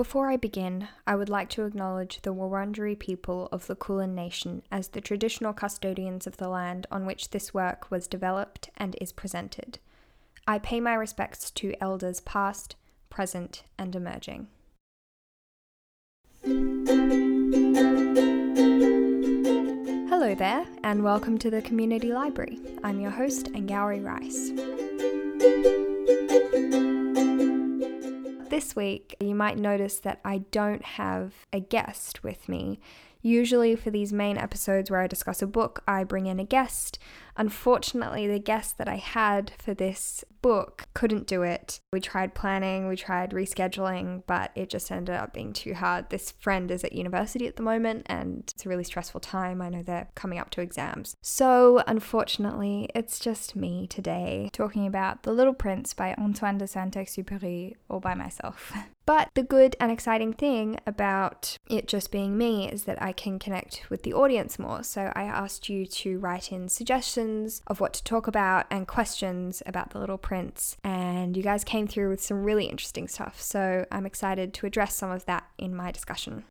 [0.00, 4.62] Before I begin, I would like to acknowledge the Wurundjeri people of the Kulin Nation
[4.72, 9.12] as the traditional custodians of the land on which this work was developed and is
[9.12, 9.78] presented.
[10.46, 12.76] I pay my respects to elders past,
[13.10, 14.46] present, and emerging.
[20.08, 22.58] Hello there, and welcome to the Community Library.
[22.82, 24.50] I'm your host, Angourie Rice.
[28.60, 32.78] This week, you might notice that I don't have a guest with me.
[33.22, 36.98] Usually, for these main episodes where I discuss a book, I bring in a guest.
[37.36, 41.80] Unfortunately, the guest that I had for this book couldn't do it.
[41.92, 46.10] We tried planning, we tried rescheduling, but it just ended up being too hard.
[46.10, 49.62] This friend is at university at the moment and it's a really stressful time.
[49.62, 51.16] I know they're coming up to exams.
[51.22, 56.94] So, unfortunately, it's just me today talking about The Little Prince by Antoine de Saint
[56.94, 58.72] Exupéry all by myself.
[59.10, 63.40] But the good and exciting thing about it just being me is that I can
[63.40, 64.84] connect with the audience more.
[64.84, 69.64] So I asked you to write in suggestions of what to talk about and questions
[69.66, 73.40] about The Little Prince, and you guys came through with some really interesting stuff.
[73.40, 76.44] So I'm excited to address some of that in my discussion.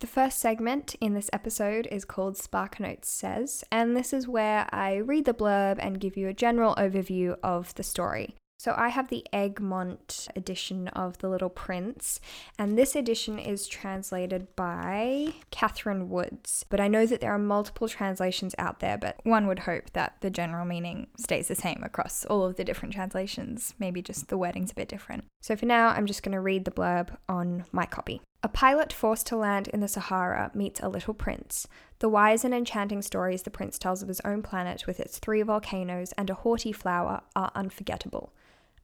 [0.00, 4.68] The first segment in this episode is called Spark Notes Says, and this is where
[4.70, 8.34] I read the blurb and give you a general overview of the story.
[8.58, 12.20] So I have the Egmont edition of The Little Prince,
[12.58, 16.64] and this edition is translated by Katherine Woods.
[16.68, 20.16] But I know that there are multiple translations out there, but one would hope that
[20.20, 23.74] the general meaning stays the same across all of the different translations.
[23.78, 25.24] Maybe just the wording's a bit different.
[25.42, 28.22] So for now, I'm just going to read the blurb on my copy.
[28.44, 31.66] A pilot forced to land in the Sahara meets a little prince.
[32.00, 35.40] The wise and enchanting stories the prince tells of his own planet with its three
[35.40, 38.34] volcanoes and a haughty flower are unforgettable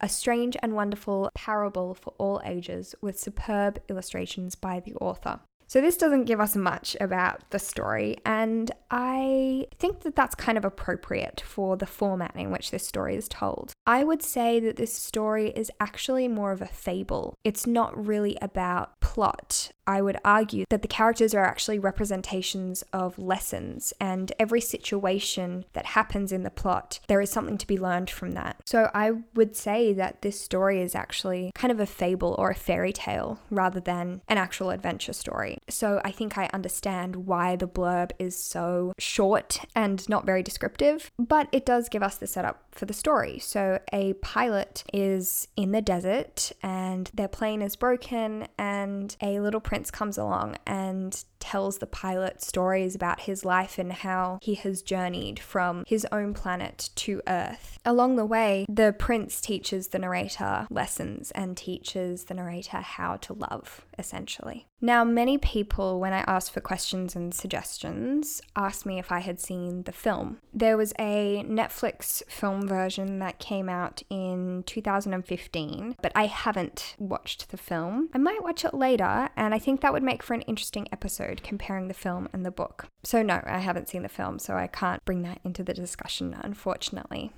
[0.01, 5.41] a strange and wonderful parable for all ages with superb illustrations by the author.
[5.71, 10.59] So, this doesn't give us much about the story, and I think that that's kind
[10.59, 13.73] of appropriate for the format in which this story is told.
[13.87, 17.37] I would say that this story is actually more of a fable.
[17.45, 19.71] It's not really about plot.
[19.91, 25.87] I would argue that the characters are actually representations of lessons, and every situation that
[25.87, 28.57] happens in the plot, there is something to be learned from that.
[28.67, 32.55] So, I would say that this story is actually kind of a fable or a
[32.55, 35.59] fairy tale rather than an actual adventure story.
[35.69, 41.11] So I think I understand why the blurb is so short and not very descriptive,
[41.19, 43.39] but it does give us the setup for the story.
[43.39, 49.61] So a pilot is in the desert and their plane is broken, and a little
[49.61, 54.83] prince comes along and tells the pilot stories about his life and how he has
[54.83, 57.79] journeyed from his own planet to Earth.
[57.85, 63.33] Along the way, the prince teaches the narrator lessons and teaches the narrator how to
[63.33, 64.67] love, essentially.
[64.81, 69.39] Now, many people, when I ask for questions and suggestions, ask me if I had
[69.39, 70.39] seen the film.
[70.55, 77.51] There was a Netflix film version that came out in 2015, but I haven't watched
[77.51, 78.09] the film.
[78.15, 81.43] I might watch it later, and I think that would make for an interesting episode
[81.43, 82.89] comparing the film and the book.
[83.05, 86.35] So, no, I haven't seen the film, so I can't bring that into the discussion,
[86.41, 87.33] unfortunately.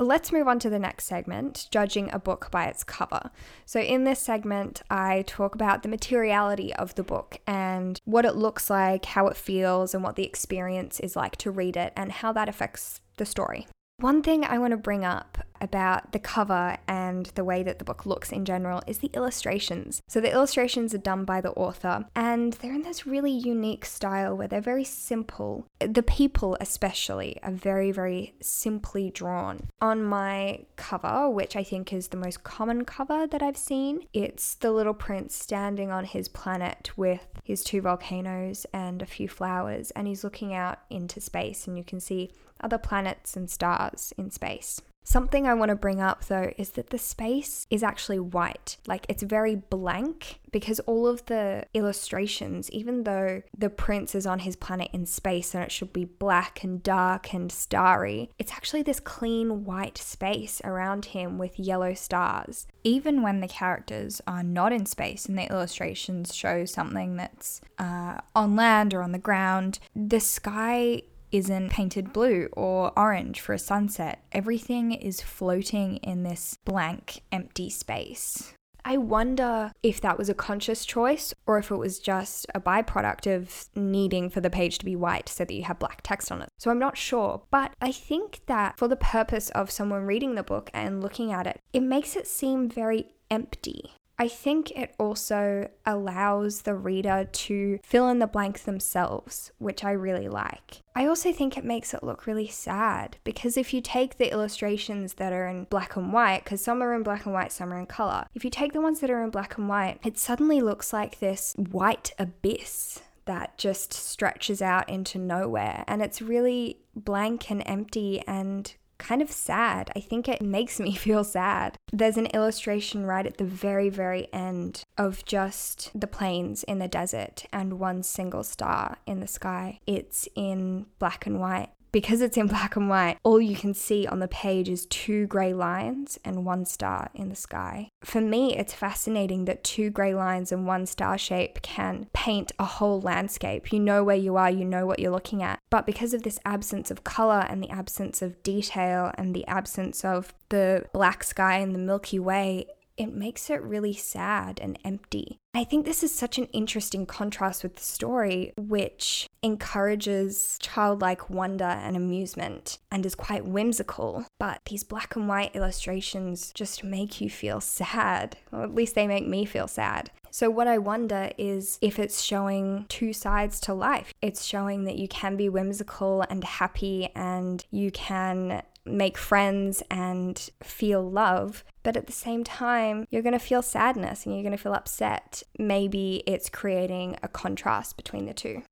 [0.00, 3.30] Let's move on to the next segment, judging a book by its cover.
[3.64, 8.34] So, in this segment, I talk about the materiality of the book and what it
[8.34, 12.10] looks like, how it feels, and what the experience is like to read it, and
[12.10, 13.68] how that affects the story.
[13.98, 17.84] One thing I want to bring up about the cover and the way that the
[17.84, 20.02] book looks in general is the illustrations.
[20.08, 24.36] So, the illustrations are done by the author, and they're in this really unique style
[24.36, 25.66] where they're very simple.
[25.78, 29.68] The people, especially, are very, very simply drawn.
[29.80, 34.56] On my cover, which I think is the most common cover that I've seen, it's
[34.56, 39.92] the little prince standing on his planet with his two volcanoes and a few flowers,
[39.92, 42.32] and he's looking out into space, and you can see
[42.64, 44.80] other planets and stars in space.
[45.06, 48.78] Something I want to bring up though is that the space is actually white.
[48.86, 54.40] Like it's very blank because all of the illustrations, even though the prince is on
[54.40, 58.82] his planet in space and it should be black and dark and starry, it's actually
[58.82, 62.66] this clean white space around him with yellow stars.
[62.82, 68.18] Even when the characters are not in space and the illustrations show something that's uh,
[68.34, 71.02] on land or on the ground, the sky
[71.34, 74.24] isn't painted blue or orange for a sunset.
[74.30, 78.54] Everything is floating in this blank, empty space.
[78.84, 83.34] I wonder if that was a conscious choice or if it was just a byproduct
[83.34, 86.40] of needing for the page to be white so that you have black text on
[86.40, 86.50] it.
[86.58, 90.44] So I'm not sure, but I think that for the purpose of someone reading the
[90.44, 93.94] book and looking at it, it makes it seem very empty.
[94.24, 99.90] I think it also allows the reader to fill in the blanks themselves, which I
[99.90, 100.80] really like.
[100.96, 105.12] I also think it makes it look really sad because if you take the illustrations
[105.14, 107.78] that are in black and white, because some are in black and white, some are
[107.78, 110.62] in color, if you take the ones that are in black and white, it suddenly
[110.62, 115.84] looks like this white abyss that just stretches out into nowhere.
[115.86, 119.90] And it's really blank and empty and kind of sad.
[119.96, 121.76] I think it makes me feel sad.
[121.92, 126.88] There's an illustration right at the very, very end of just the plains in the
[126.88, 129.80] desert and one single star in the sky.
[129.86, 134.04] It's in black and white because it's in black and white, all you can see
[134.04, 137.88] on the page is two grey lines and one star in the sky.
[138.02, 142.64] For me, it's fascinating that two grey lines and one star shape can paint a
[142.64, 143.72] whole landscape.
[143.72, 145.60] You know where you are, you know what you're looking at.
[145.70, 150.04] But because of this absence of colour and the absence of detail and the absence
[150.04, 155.38] of the black sky and the Milky Way, it makes it really sad and empty.
[155.52, 161.64] I think this is such an interesting contrast with the story, which encourages childlike wonder
[161.64, 164.24] and amusement and is quite whimsical.
[164.40, 169.06] But these black and white illustrations just make you feel sad, or at least they
[169.06, 170.10] make me feel sad.
[170.30, 174.12] So, what I wonder is if it's showing two sides to life.
[174.20, 180.50] It's showing that you can be whimsical and happy and you can make friends and
[180.62, 181.64] feel love.
[181.82, 184.74] But at the same time, you're going to feel sadness and you're going to feel
[184.74, 185.42] upset.
[185.58, 188.62] Maybe it's creating a contrast between the two.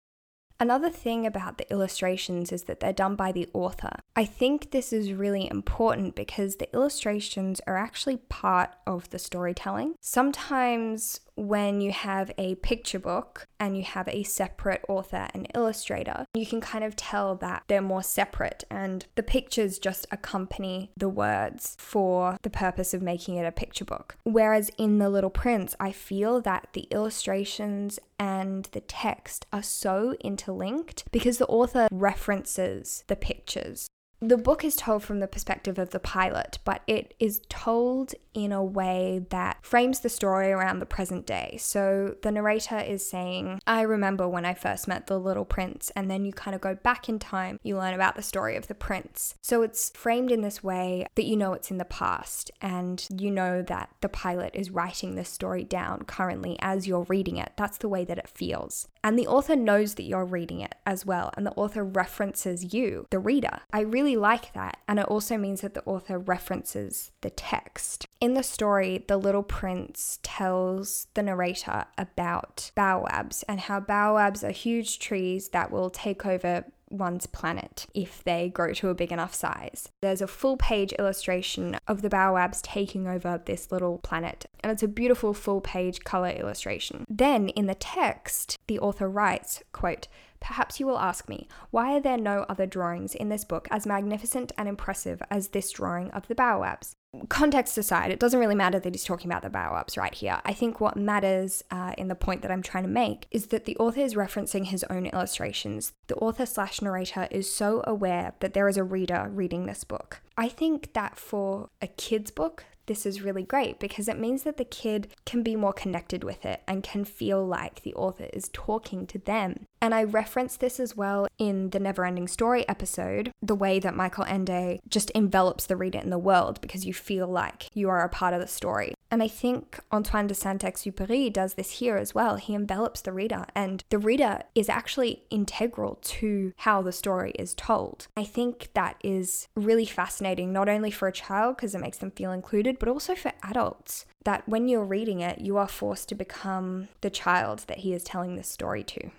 [0.62, 3.98] Another thing about the illustrations is that they're done by the author.
[4.14, 9.96] I think this is really important because the illustrations are actually part of the storytelling.
[10.00, 16.26] Sometimes when you have a picture book and you have a separate author and illustrator,
[16.34, 21.08] you can kind of tell that they're more separate and the pictures just accompany the
[21.08, 24.16] words for the purpose of making it a picture book.
[24.24, 30.14] Whereas in The Little Prince, I feel that the illustrations and the text are so
[30.20, 33.88] interlinked because the author references the pictures
[34.22, 38.52] the book is told from the perspective of the pilot, but it is told in
[38.52, 41.56] a way that frames the story around the present day.
[41.60, 46.08] So the narrator is saying, I remember when I first met the little prince, and
[46.08, 48.76] then you kind of go back in time, you learn about the story of the
[48.76, 49.34] prince.
[49.42, 53.30] So it's framed in this way that you know it's in the past, and you
[53.30, 57.52] know that the pilot is writing this story down currently as you're reading it.
[57.56, 58.86] That's the way that it feels.
[59.04, 63.08] And the author knows that you're reading it as well, and the author references you,
[63.10, 63.58] the reader.
[63.72, 68.06] I really like that, and it also means that the author references the text.
[68.20, 74.50] In the story, the little prince tells the narrator about baobabs and how baobabs are
[74.50, 79.34] huge trees that will take over one's planet if they grow to a big enough
[79.34, 79.88] size.
[80.00, 84.82] There's a full page illustration of the baobabs taking over this little planet, and it's
[84.82, 87.04] a beautiful full page color illustration.
[87.08, 90.08] Then in the text, the author writes, quote,
[90.40, 93.86] Perhaps you will ask me, why are there no other drawings in this book as
[93.86, 96.96] magnificent and impressive as this drawing of the baobabs?
[97.28, 100.40] Context aside, it doesn't really matter that he's talking about the baobabs right here.
[100.44, 103.64] I think what matters uh, in the point that I'm trying to make is that
[103.64, 105.92] the author is referencing his own illustrations.
[106.06, 110.20] The author slash narrator is so aware that there is a reader reading this book.
[110.36, 114.56] I think that for a kid's book, this is really great because it means that
[114.56, 118.50] the kid can be more connected with it and can feel like the author is
[118.52, 119.66] talking to them.
[119.82, 124.22] And I reference this as well in the Neverending Story episode, the way that Michael
[124.22, 128.08] Ende just envelops the reader in the world because you feel like you are a
[128.08, 128.94] part of the story.
[129.10, 132.36] And I think Antoine de Saint Exupéry does this here as well.
[132.36, 137.52] He envelops the reader, and the reader is actually integral to how the story is
[137.52, 138.06] told.
[138.16, 142.12] I think that is really fascinating, not only for a child because it makes them
[142.12, 144.06] feel included, but also for adults.
[144.24, 148.04] That when you're reading it, you are forced to become the child that he is
[148.04, 149.10] telling this story to.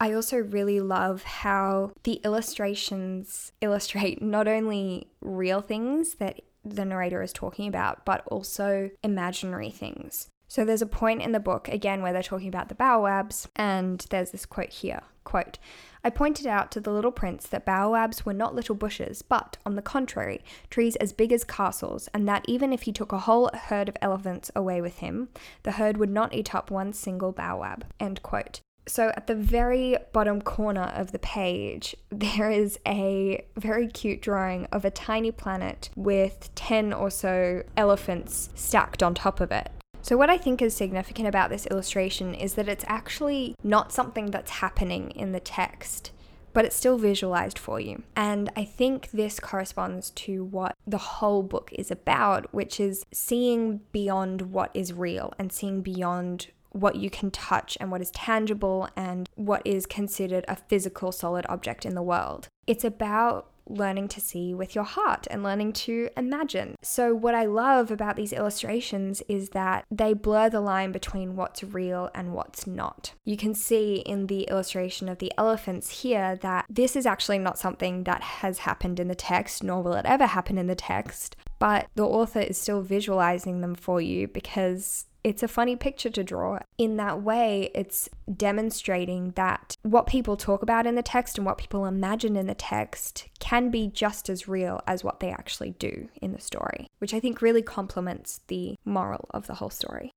[0.00, 7.22] I also really love how the illustrations illustrate not only real things that the narrator
[7.22, 10.28] is talking about, but also imaginary things.
[10.48, 14.04] So there's a point in the book, again, where they're talking about the baobabs, and
[14.10, 15.58] there's this quote here quote,
[16.02, 19.76] I pointed out to the little prince that baobabs were not little bushes, but, on
[19.76, 23.48] the contrary, trees as big as castles, and that even if he took a whole
[23.54, 25.28] herd of elephants away with him,
[25.62, 27.84] the herd would not eat up one single baobab.
[28.00, 28.60] End quote.
[28.90, 34.66] So, at the very bottom corner of the page, there is a very cute drawing
[34.72, 39.70] of a tiny planet with 10 or so elephants stacked on top of it.
[40.02, 44.32] So, what I think is significant about this illustration is that it's actually not something
[44.32, 46.10] that's happening in the text,
[46.52, 48.02] but it's still visualized for you.
[48.16, 53.82] And I think this corresponds to what the whole book is about, which is seeing
[53.92, 58.88] beyond what is real and seeing beyond what you can touch and what is tangible
[58.96, 62.48] and what is considered a physical solid object in the world.
[62.66, 66.74] It's about learning to see with your heart and learning to imagine.
[66.82, 71.62] So, what I love about these illustrations is that they blur the line between what's
[71.62, 73.12] real and what's not.
[73.24, 77.58] You can see in the illustration of the elephants here that this is actually not
[77.58, 81.36] something that has happened in the text, nor will it ever happen in the text,
[81.58, 86.24] but the author is still visualizing them for you because it's a funny picture to
[86.24, 86.58] draw.
[86.78, 91.58] In that way, it's demonstrating that what people talk about in the text and what
[91.58, 96.08] people imagine in the text can be just as real as what they actually do
[96.20, 100.12] in the story, which I think really complements the moral of the whole story.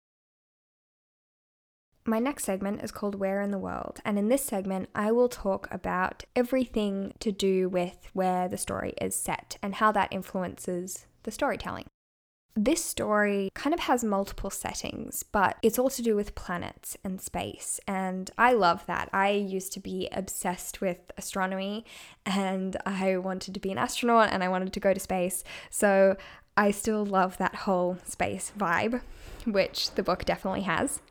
[2.05, 5.29] My next segment is called Where in the World, and in this segment, I will
[5.29, 11.07] talk about everything to do with where the story is set and how that influences
[11.23, 11.85] the storytelling.
[12.55, 17.19] This story kind of has multiple settings, but it's all to do with planets and
[17.19, 17.79] space.
[17.87, 19.09] And I love that.
[19.11, 21.83] I used to be obsessed with astronomy
[22.27, 25.43] and I wanted to be an astronaut and I wanted to go to space.
[25.71, 26.15] So
[26.55, 29.01] I still love that whole space vibe,
[29.47, 31.01] which the book definitely has.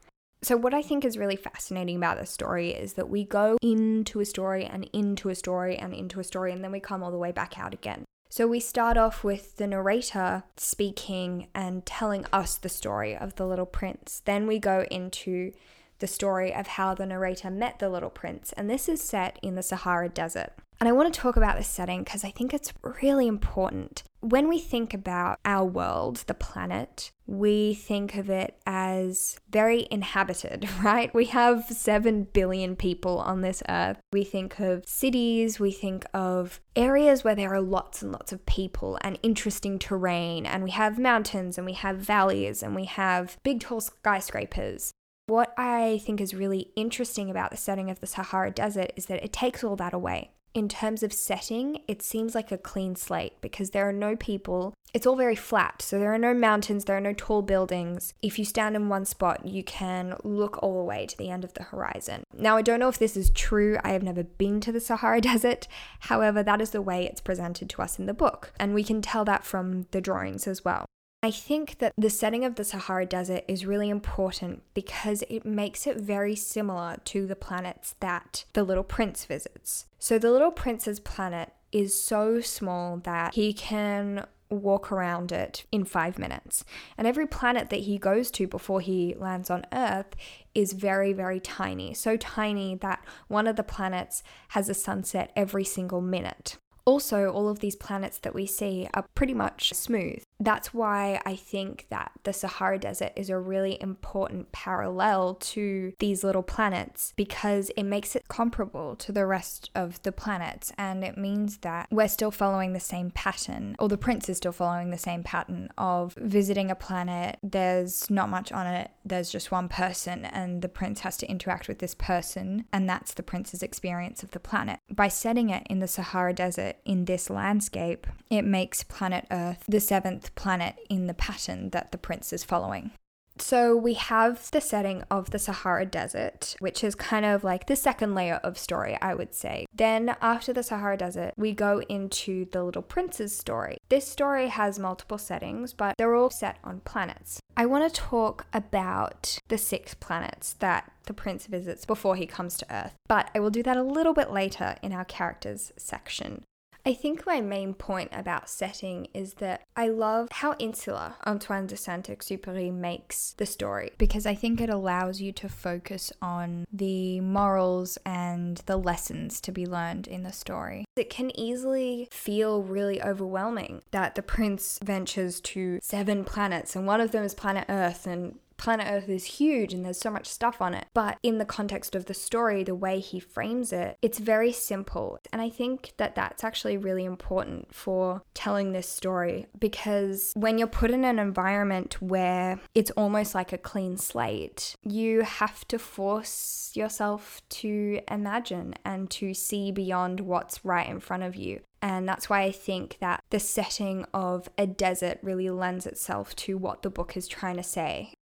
[0.44, 4.18] So, what I think is really fascinating about this story is that we go into
[4.18, 7.12] a story and into a story and into a story, and then we come all
[7.12, 8.04] the way back out again.
[8.32, 13.46] So we start off with the narrator speaking and telling us the story of the
[13.46, 14.22] little prince.
[14.24, 15.52] Then we go into
[15.98, 19.54] the story of how the narrator met the little prince, and this is set in
[19.54, 20.54] the Sahara Desert.
[20.80, 22.72] And I want to talk about this setting because I think it's
[23.02, 24.02] really important.
[24.22, 30.68] When we think about our world, the planet, we think of it as very inhabited,
[30.82, 31.12] right?
[31.12, 33.98] We have 7 billion people on this earth.
[34.12, 38.46] We think of cities, we think of areas where there are lots and lots of
[38.46, 43.36] people and interesting terrain, and we have mountains and we have valleys and we have
[43.42, 44.92] big tall skyscrapers.
[45.26, 49.24] What I think is really interesting about the setting of the Sahara Desert is that
[49.24, 53.40] it takes all that away in terms of setting, it seems like a clean slate
[53.40, 54.74] because there are no people.
[54.92, 55.80] It's all very flat.
[55.80, 58.12] So there are no mountains, there are no tall buildings.
[58.20, 61.44] If you stand in one spot, you can look all the way to the end
[61.44, 62.24] of the horizon.
[62.34, 63.78] Now, I don't know if this is true.
[63.82, 65.68] I have never been to the Sahara Desert.
[66.00, 68.52] However, that is the way it's presented to us in the book.
[68.58, 70.84] And we can tell that from the drawings as well.
[71.24, 75.86] I think that the setting of the Sahara Desert is really important because it makes
[75.86, 79.86] it very similar to the planets that the Little Prince visits.
[80.00, 85.84] So, the Little Prince's planet is so small that he can walk around it in
[85.84, 86.64] five minutes.
[86.98, 90.16] And every planet that he goes to before he lands on Earth
[90.56, 91.94] is very, very tiny.
[91.94, 96.58] So tiny that one of the planets has a sunset every single minute.
[96.84, 100.22] Also, all of these planets that we see are pretty much smooth.
[100.42, 106.24] That's why I think that the Sahara Desert is a really important parallel to these
[106.24, 111.16] little planets because it makes it comparable to the rest of the planets and it
[111.16, 114.98] means that we're still following the same pattern, or the prince is still following the
[114.98, 120.24] same pattern of visiting a planet, there's not much on it, there's just one person,
[120.24, 124.32] and the prince has to interact with this person, and that's the prince's experience of
[124.32, 124.80] the planet.
[124.90, 129.80] By setting it in the Sahara Desert in this landscape, it makes planet Earth the
[129.80, 132.92] seventh planet in the pattern that the prince is following.
[133.38, 137.76] So we have the setting of the Sahara Desert, which is kind of like the
[137.76, 139.66] second layer of story, I would say.
[139.74, 143.78] Then after the Sahara Desert, we go into the Little Prince's story.
[143.88, 147.40] This story has multiple settings, but they're all set on planets.
[147.56, 152.56] I want to talk about the six planets that the prince visits before he comes
[152.58, 156.44] to Earth, but I will do that a little bit later in our characters section.
[156.84, 161.76] I think my main point about setting is that I love how insular Antoine de
[161.76, 167.20] Saint Exupéry makes the story because I think it allows you to focus on the
[167.20, 170.84] morals and the lessons to be learned in the story.
[170.96, 177.00] It can easily feel really overwhelming that the prince ventures to seven planets and one
[177.00, 180.62] of them is planet Earth and planet Earth is huge and there's so much stuff
[180.62, 180.86] on it.
[180.94, 185.18] But in the context of the story, the way he frames it, it's very simple.
[185.32, 190.68] And I think that that's actually really important for telling this story because when you're
[190.68, 196.70] put in an environment where it's almost like a clean slate, you have to force
[196.74, 201.58] yourself to imagine and to see beyond what's right in front of you.
[201.82, 206.56] And that's why I think that the setting of a desert really lends itself to
[206.56, 208.14] what the book is trying to say.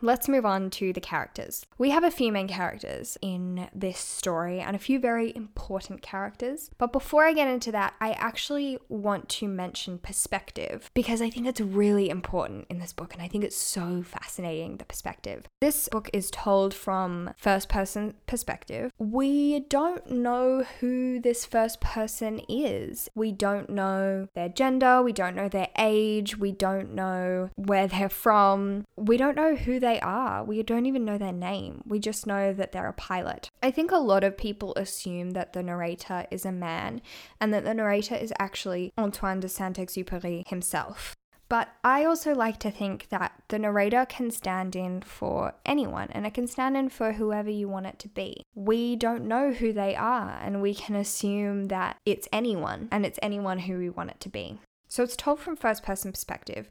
[0.00, 1.66] Let's move on to the characters.
[1.76, 6.70] We have a few main characters in this story and a few very important characters.
[6.78, 11.46] But before I get into that, I actually want to mention perspective because I think
[11.46, 15.46] it's really important in this book and I think it's so fascinating the perspective.
[15.60, 18.92] This book is told from first person perspective.
[18.98, 23.08] We don't know who this first person is.
[23.14, 28.08] We don't know their gender, we don't know their age, we don't know where they're
[28.08, 28.86] from.
[28.96, 30.44] We don't know who they they are.
[30.44, 31.82] We don't even know their name.
[31.86, 33.48] We just know that they're a pilot.
[33.62, 37.00] I think a lot of people assume that the narrator is a man
[37.40, 41.14] and that the narrator is actually Antoine de Saint Exupéry himself.
[41.48, 46.26] But I also like to think that the narrator can stand in for anyone and
[46.26, 48.42] it can stand in for whoever you want it to be.
[48.54, 53.18] We don't know who they are and we can assume that it's anyone and it's
[53.22, 54.58] anyone who we want it to be.
[54.88, 56.68] So it's told from first person perspective.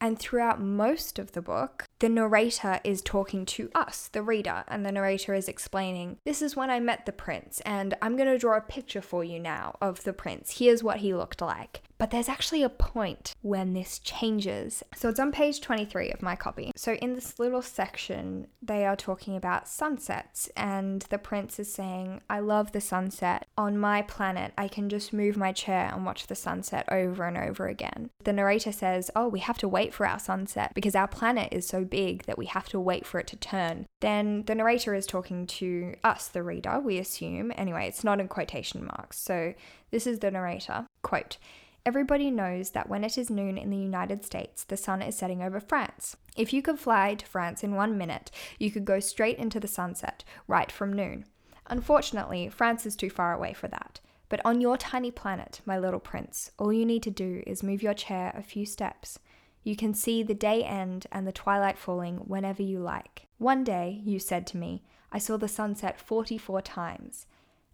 [0.00, 4.84] And throughout most of the book, the narrator is talking to us, the reader, and
[4.84, 8.38] the narrator is explaining, This is when I met the prince, and I'm going to
[8.38, 10.58] draw a picture for you now of the prince.
[10.58, 11.82] Here's what he looked like.
[11.98, 14.82] But there's actually a point when this changes.
[14.94, 16.72] So it's on page 23 of my copy.
[16.76, 22.20] So in this little section, they are talking about sunsets, and the prince is saying,
[22.28, 23.46] I love the sunset.
[23.56, 27.38] On my planet, I can just move my chair and watch the sunset over and
[27.38, 28.10] over again.
[28.24, 31.66] The narrator says, Oh, we have to wait for our sunset because our planet is
[31.66, 33.86] so big that we have to wait for it to turn.
[34.00, 37.52] Then the narrator is talking to us, the reader, we assume.
[37.56, 39.18] Anyway, it's not in quotation marks.
[39.18, 39.54] So
[39.90, 40.86] this is the narrator.
[41.02, 41.38] Quote,
[41.86, 45.40] Everybody knows that when it is noon in the United States, the sun is setting
[45.40, 46.16] over France.
[46.36, 49.68] If you could fly to France in one minute, you could go straight into the
[49.68, 51.26] sunset, right from noon.
[51.68, 54.00] Unfortunately, France is too far away for that.
[54.28, 57.84] But on your tiny planet, my little prince, all you need to do is move
[57.84, 59.20] your chair a few steps.
[59.62, 63.28] You can see the day end and the twilight falling whenever you like.
[63.38, 67.26] One day, you said to me, I saw the sunset 44 times.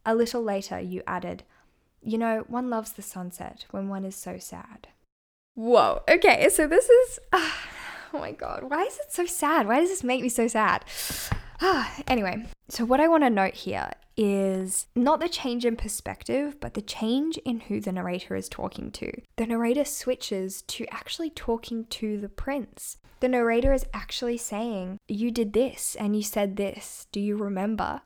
[0.05, 1.45] A little later, you added,
[2.03, 4.89] You know, one loves the sunset when one is so sad.
[5.55, 7.19] Whoa, okay, so this is.
[7.33, 7.51] Uh,
[8.15, 9.67] oh my god, why is it so sad?
[9.67, 10.85] Why does this make me so sad?
[11.65, 16.59] Ah, anyway, so what I want to note here is not the change in perspective,
[16.61, 19.13] but the change in who the narrator is talking to.
[19.37, 22.97] The narrator switches to actually talking to the prince.
[23.21, 27.07] The narrator is actually saying, You did this and you said this.
[27.13, 28.03] Do you remember?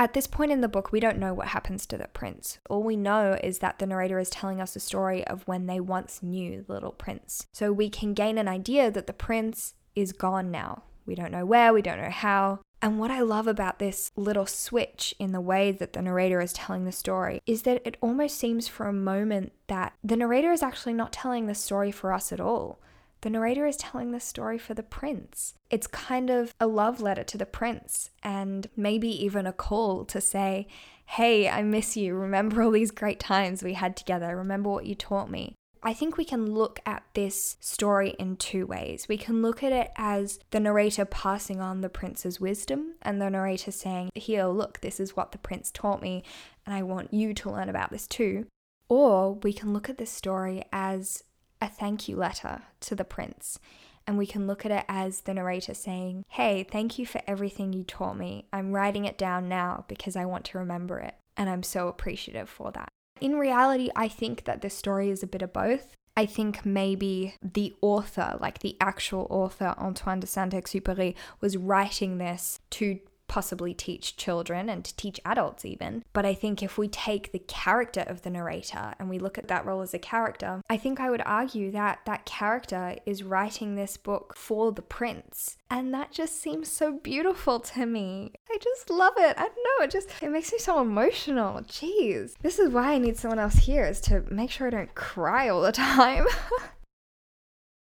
[0.00, 2.58] At this point in the book, we don't know what happens to the prince.
[2.70, 5.78] All we know is that the narrator is telling us a story of when they
[5.78, 7.46] once knew the little prince.
[7.52, 10.84] So we can gain an idea that the prince is gone now.
[11.04, 14.46] We don't know where, we don't know how, and what I love about this little
[14.46, 18.38] switch in the way that the narrator is telling the story is that it almost
[18.38, 22.32] seems for a moment that the narrator is actually not telling the story for us
[22.32, 22.80] at all.
[23.22, 25.54] The narrator is telling the story for the prince.
[25.68, 30.20] It's kind of a love letter to the prince, and maybe even a call to
[30.20, 30.66] say,
[31.04, 32.14] Hey, I miss you.
[32.14, 34.36] Remember all these great times we had together.
[34.36, 35.54] Remember what you taught me.
[35.82, 39.06] I think we can look at this story in two ways.
[39.08, 43.30] We can look at it as the narrator passing on the prince's wisdom and the
[43.30, 46.22] narrator saying, Here, look, this is what the prince taught me,
[46.64, 48.46] and I want you to learn about this too.
[48.88, 51.24] Or we can look at this story as
[51.60, 53.58] a thank you letter to the prince.
[54.06, 57.72] And we can look at it as the narrator saying, Hey, thank you for everything
[57.72, 58.46] you taught me.
[58.52, 61.14] I'm writing it down now because I want to remember it.
[61.36, 62.88] And I'm so appreciative for that.
[63.20, 65.94] In reality, I think that this story is a bit of both.
[66.16, 72.18] I think maybe the author, like the actual author, Antoine de Saint Exupéry, was writing
[72.18, 72.98] this to
[73.30, 76.04] possibly teach children and to teach adults even.
[76.12, 79.46] But I think if we take the character of the narrator and we look at
[79.46, 83.76] that role as a character, I think I would argue that that character is writing
[83.76, 85.56] this book for the prince.
[85.70, 88.32] And that just seems so beautiful to me.
[88.50, 89.36] I just love it.
[89.38, 91.60] I don't know, it just it makes me so emotional.
[91.60, 92.34] Jeez.
[92.42, 95.48] This is why I need someone else here is to make sure I don't cry
[95.48, 96.26] all the time.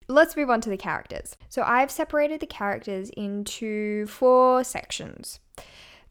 [0.08, 1.36] Let's move on to the characters.
[1.48, 5.40] So I've separated the characters into four sections.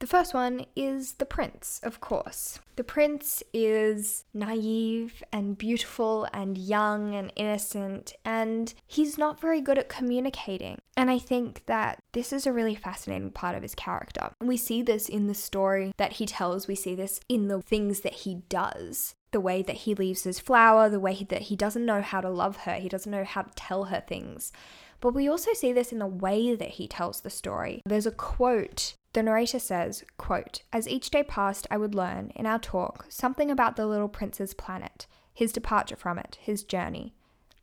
[0.02, 2.58] The first one is the prince, of course.
[2.76, 9.78] The prince is naive and beautiful and young and innocent, and he's not very good
[9.78, 10.80] at communicating.
[10.98, 14.32] And I think that this is a really fascinating part of his character.
[14.42, 18.00] We see this in the story that he tells, we see this in the things
[18.00, 21.86] that he does the way that he leaves his flower, the way that he doesn't
[21.86, 24.52] know how to love her, he doesn't know how to tell her things.
[25.00, 27.82] But we also see this in the way that he tells the story.
[27.86, 28.96] There's a quote.
[29.14, 33.50] The narrator says, quote, As each day passed, I would learn, in our talk, something
[33.50, 37.14] about the little prince's planet, his departure from it, his journey.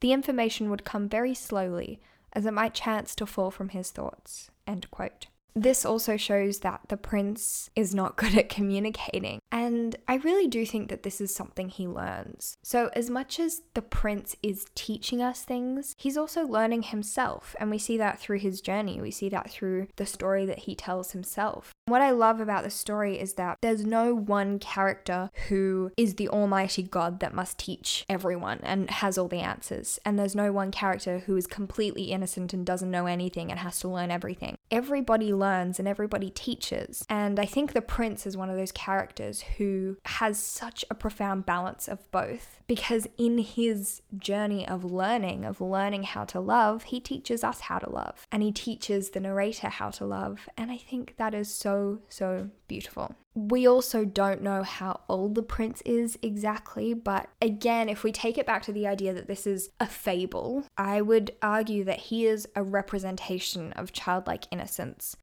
[0.00, 2.00] The information would come very slowly,
[2.32, 4.50] as it might chance to fall from his thoughts.
[4.66, 5.28] End quote.
[5.54, 9.40] This also shows that the prince is not good at communicating.
[9.50, 12.58] And I really do think that this is something he learns.
[12.62, 17.56] So, as much as the prince is teaching us things, he's also learning himself.
[17.58, 19.00] And we see that through his journey.
[19.00, 21.72] We see that through the story that he tells himself.
[21.86, 26.28] What I love about the story is that there's no one character who is the
[26.28, 29.98] almighty God that must teach everyone and has all the answers.
[30.04, 33.80] And there's no one character who is completely innocent and doesn't know anything and has
[33.80, 34.58] to learn everything.
[34.70, 37.06] Everybody learns and everybody teaches.
[37.08, 41.46] And I think the prince is one of those characters who has such a profound
[41.46, 47.00] balance of both because in his journey of learning, of learning how to love, he
[47.00, 50.48] teaches us how to love and he teaches the narrator how to love.
[50.56, 53.14] And I think that is so, so beautiful.
[53.34, 58.36] We also don't know how old the prince is exactly, but again, if we take
[58.36, 62.26] it back to the idea that this is a fable, I would argue that he
[62.26, 65.16] is a representation of childlike innocence.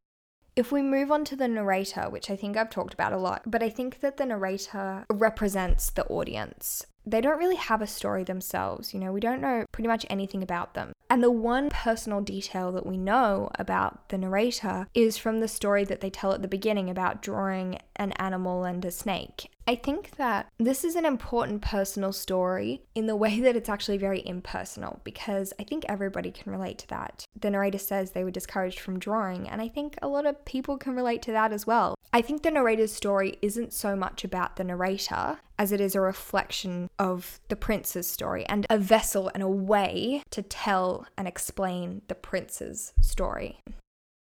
[0.56, 3.44] If we move on to the narrator, which I think I've talked about a lot,
[3.46, 8.24] but I think that the narrator represents the audience they don't really have a story
[8.24, 8.94] themselves.
[8.94, 10.94] You know, we don't know pretty much anything about them.
[11.10, 15.84] And the one personal detail that we know about the narrator is from the story
[15.86, 19.50] that they tell at the beginning about drawing an animal and a snake.
[19.68, 23.98] I think that this is an important personal story in the way that it's actually
[23.98, 27.26] very impersonal because I think everybody can relate to that.
[27.40, 30.78] The narrator says they were discouraged from drawing, and I think a lot of people
[30.78, 31.96] can relate to that as well.
[32.14, 36.02] I think the narrator's story isn't so much about the narrator as it is a
[36.02, 42.02] reflection of the prince's story and a vessel and a way to tell and explain
[42.08, 43.60] the prince's story.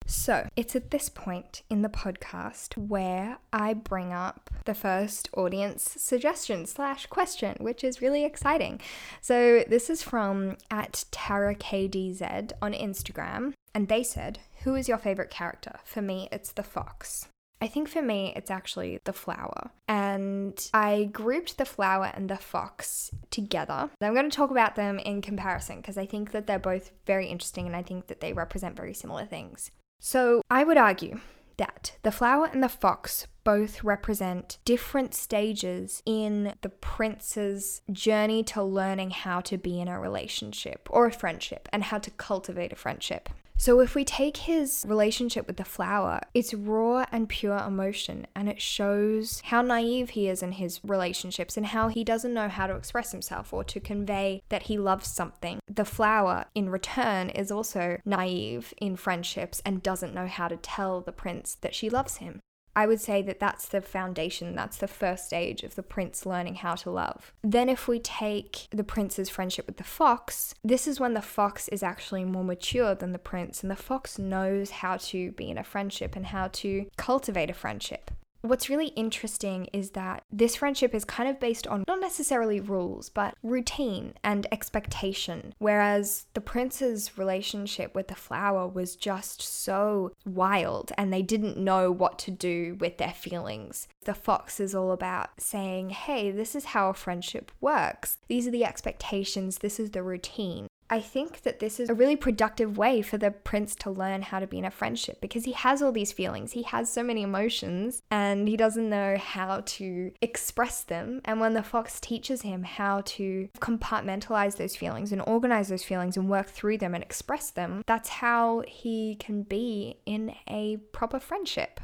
[0.08, 5.96] So, it's at this point in the podcast where I bring up the first audience
[5.98, 8.82] suggestion slash question, which is really exciting.
[9.20, 15.00] So, this is from at Tara KDZ on Instagram, and they said, Who is your
[15.00, 15.80] favorite character?
[15.84, 17.28] For me, it's the fox.
[17.66, 19.72] I think for me, it's actually the flower.
[19.88, 23.90] And I grouped the flower and the fox together.
[24.00, 27.26] I'm going to talk about them in comparison because I think that they're both very
[27.26, 29.72] interesting and I think that they represent very similar things.
[30.00, 31.22] So I would argue
[31.58, 38.62] that the flower and the fox both represent different stages in the prince's journey to
[38.62, 42.76] learning how to be in a relationship or a friendship and how to cultivate a
[42.76, 43.28] friendship.
[43.58, 48.50] So, if we take his relationship with the flower, it's raw and pure emotion, and
[48.50, 52.68] it shows how naive he is in his relationships and how he doesn't know how
[52.68, 55.60] to express himself or to convey that he loves something.
[55.70, 61.00] The flower, in return, is also naive in friendships and doesn't know how to tell
[61.00, 62.42] the prince that she loves him.
[62.76, 66.56] I would say that that's the foundation, that's the first stage of the prince learning
[66.56, 67.34] how to love.
[67.42, 71.68] Then, if we take the prince's friendship with the fox, this is when the fox
[71.70, 75.58] is actually more mature than the prince, and the fox knows how to be in
[75.58, 78.12] a friendship and how to cultivate a friendship.
[78.46, 83.10] What's really interesting is that this friendship is kind of based on not necessarily rules,
[83.10, 85.56] but routine and expectation.
[85.58, 91.92] Whereas the prince's relationship with the flower was just so wild and they didn't know
[91.92, 93.88] what to do with their feelings.
[94.04, 98.20] The fox is all about saying, hey, this is how a friendship works.
[98.28, 100.68] These are the expectations, this is the routine.
[100.90, 104.40] I think that this is a really productive way for the prince to learn how
[104.40, 107.24] to be in a friendship because he has all these feelings, he has so many
[107.24, 111.22] emotions, and he doesn't know how to express them.
[111.26, 116.18] And when the fox teaches him how to compartmentalize those feelings and organize those feelings
[116.18, 121.20] and work through them and express them, that's how he can be in a proper
[121.20, 121.80] friendship.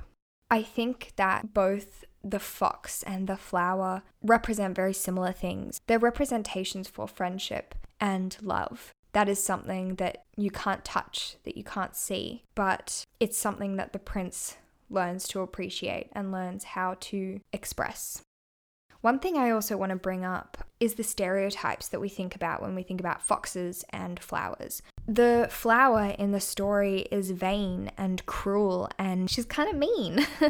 [0.52, 5.82] I think that both the fox and the flower represent very similar things.
[5.88, 8.92] They're representations for friendship and love.
[9.14, 13.94] That is something that you can't touch, that you can't see, but it's something that
[13.94, 14.58] the prince
[14.90, 18.24] learns to appreciate and learns how to express.
[19.02, 22.62] One thing I also want to bring up is the stereotypes that we think about
[22.62, 24.82] when we think about foxes and flowers.
[25.08, 30.16] The flower in the story is vain and cruel and she's kind of mean.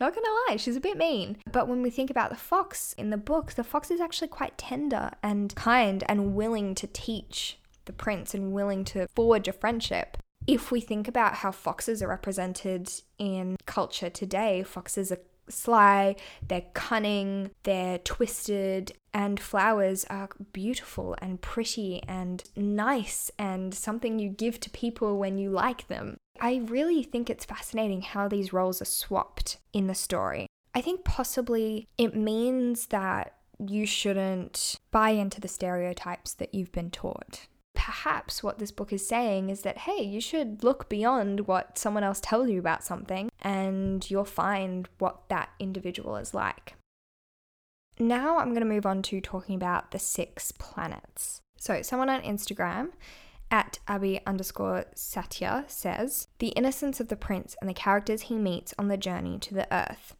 [0.00, 1.38] Not gonna lie, she's a bit mean.
[1.50, 4.56] But when we think about the fox in the book, the fox is actually quite
[4.56, 10.16] tender and kind and willing to teach the prince and willing to forge a friendship.
[10.46, 15.20] If we think about how foxes are represented in culture today, foxes are
[15.52, 24.18] sly, they're cunning, they're twisted, and flowers are beautiful and pretty and nice and something
[24.18, 26.16] you give to people when you like them.
[26.40, 30.46] I really think it's fascinating how these roles are swapped in the story.
[30.74, 36.90] I think possibly it means that you shouldn't buy into the stereotypes that you've been
[36.90, 37.48] taught
[37.88, 42.04] perhaps what this book is saying is that, hey, you should look beyond what someone
[42.04, 46.74] else tells you about something and you'll find what that individual is like.
[47.98, 51.40] Now I'm going to move on to talking about the six planets.
[51.56, 52.90] So, someone on Instagram
[53.50, 58.74] at Abby underscore Satya says, The innocence of the prince and the characters he meets
[58.78, 60.14] on the journey to the earth.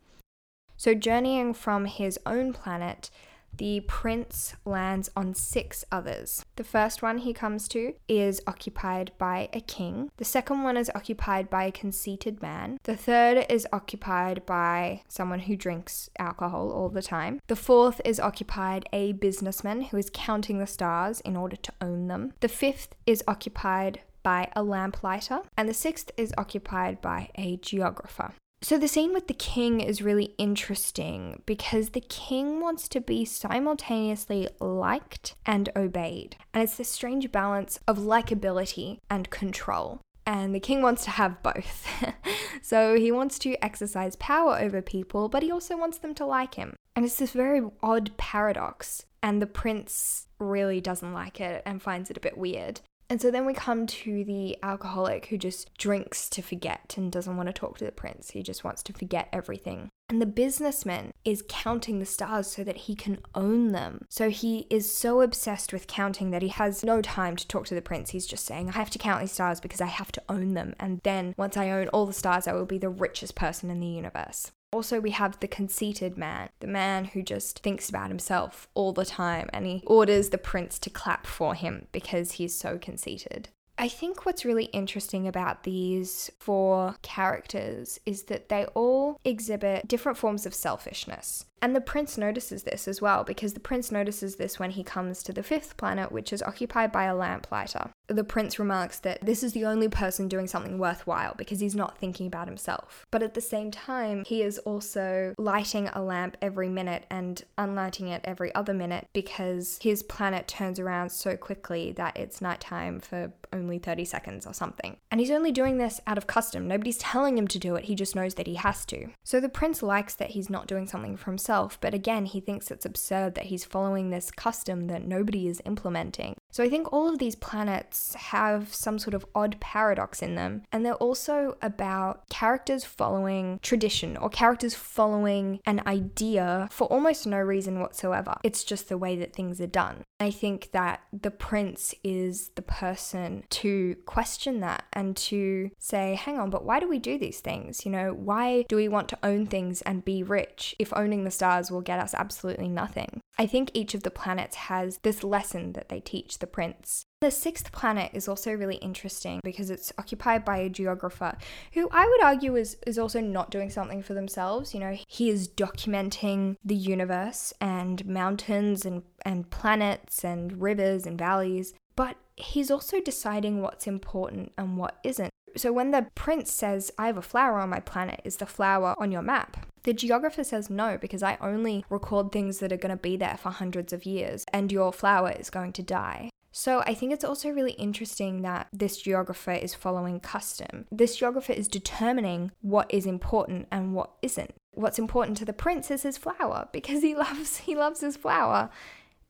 [0.78, 3.10] So, journeying from his own planet
[3.58, 6.44] the prince lands on six others.
[6.56, 10.10] The first one he comes to is occupied by a king.
[10.16, 12.78] The second one is occupied by a conceited man.
[12.84, 17.40] The third is occupied by someone who drinks alcohol all the time.
[17.48, 22.08] The fourth is occupied a businessman who is counting the stars in order to own
[22.08, 22.32] them.
[22.40, 28.34] The fifth is occupied by a lamplighter, and the sixth is occupied by a geographer.
[28.60, 33.24] So, the scene with the king is really interesting because the king wants to be
[33.24, 36.36] simultaneously liked and obeyed.
[36.52, 40.00] And it's this strange balance of likability and control.
[40.26, 41.86] And the king wants to have both.
[42.62, 46.54] so, he wants to exercise power over people, but he also wants them to like
[46.54, 46.74] him.
[46.96, 49.06] And it's this very odd paradox.
[49.22, 52.80] And the prince really doesn't like it and finds it a bit weird.
[53.10, 57.36] And so then we come to the alcoholic who just drinks to forget and doesn't
[57.36, 58.30] want to talk to the prince.
[58.32, 59.88] He just wants to forget everything.
[60.10, 64.04] And the businessman is counting the stars so that he can own them.
[64.10, 67.74] So he is so obsessed with counting that he has no time to talk to
[67.74, 68.10] the prince.
[68.10, 70.74] He's just saying, I have to count these stars because I have to own them.
[70.78, 73.80] And then once I own all the stars, I will be the richest person in
[73.80, 74.50] the universe.
[74.72, 79.06] Also, we have the conceited man, the man who just thinks about himself all the
[79.06, 83.48] time and he orders the prince to clap for him because he's so conceited.
[83.80, 90.18] I think what's really interesting about these four characters is that they all exhibit different
[90.18, 91.44] forms of selfishness.
[91.60, 95.22] And the prince notices this as well, because the prince notices this when he comes
[95.24, 97.90] to the fifth planet, which is occupied by a lamplighter.
[98.06, 101.98] The prince remarks that this is the only person doing something worthwhile because he's not
[101.98, 103.06] thinking about himself.
[103.10, 108.08] But at the same time, he is also lighting a lamp every minute and unlighting
[108.08, 113.32] it every other minute because his planet turns around so quickly that it's nighttime for
[113.52, 114.96] only 30 seconds or something.
[115.10, 116.68] And he's only doing this out of custom.
[116.68, 119.08] Nobody's telling him to do it, he just knows that he has to.
[119.24, 122.40] So the prince likes that he's not doing something for himself himself, but again, he
[122.40, 126.36] thinks it's absurd that he's following this custom that nobody is implementing.
[126.50, 130.62] So I think all of these planets have some sort of odd paradox in them,
[130.70, 137.38] and they're also about characters following tradition or characters following an idea for almost no
[137.38, 138.36] reason whatsoever.
[138.42, 140.04] It's just the way that things are done.
[140.20, 146.38] I think that the prince is the person to question that and to say, hang
[146.38, 147.86] on, but why do we do these things?
[147.86, 151.37] You know, why do we want to own things and be rich if owning the
[151.38, 153.20] stars will get us absolutely nothing?
[153.38, 157.04] I think each of the planets has this lesson that they teach the prince.
[157.20, 161.36] The sixth planet is also really interesting because it's occupied by a geographer
[161.72, 164.74] who I would argue is, is also not doing something for themselves.
[164.74, 171.16] You know, he is documenting the universe and mountains and, and planets and rivers and
[171.18, 175.30] valleys, but he's also deciding what's important and what isn't.
[175.56, 178.94] So when the prince says, I have a flower on my planet, is the flower
[178.98, 179.66] on your map?
[179.82, 183.36] The geographer says no, because I only record things that are going to be there
[183.36, 186.30] for hundreds of years, and your flower is going to die.
[186.50, 190.86] So I think it's also really interesting that this geographer is following custom.
[190.90, 194.54] This geographer is determining what is important and what isn't.
[194.72, 198.70] What's important to the prince is his flower because he loves he loves his flower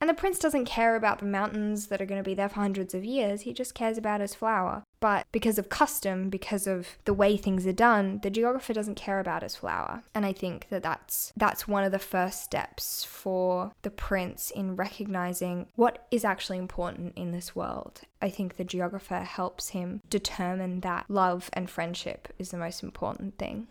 [0.01, 2.61] and the prince doesn't care about the mountains that are going to be there for
[2.61, 4.85] hundreds of years, he just cares about his flower.
[5.01, 9.21] But because of custom, because of the way things are done, the geographer doesn't care
[9.21, 10.03] about his flower.
[10.15, 14.77] And I think that that's that's one of the first steps for the prince in
[14.77, 18.01] recognizing what is actually important in this world.
[18.21, 23.39] I think the geographer helps him determine that love and friendship is the most important
[23.39, 23.69] thing.